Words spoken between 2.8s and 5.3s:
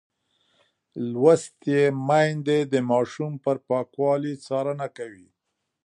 ماشوم پر پاکوالي څارنه کوي.